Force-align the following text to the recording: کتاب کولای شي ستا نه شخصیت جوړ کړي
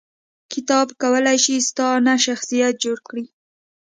کتاب 0.53 0.87
کولای 1.01 1.37
شي 1.45 1.55
ستا 1.67 1.87
نه 2.07 2.13
شخصیت 2.25 2.73
جوړ 2.83 2.97
کړي 3.07 3.25